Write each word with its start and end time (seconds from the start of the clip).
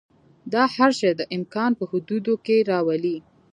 دا 0.53 0.63
هر 0.75 0.91
شی 0.99 1.11
د 1.15 1.21
امکان 1.37 1.71
په 1.79 1.83
حدودو 1.91 2.33
کې 2.45 2.57
راولي. 2.71 3.17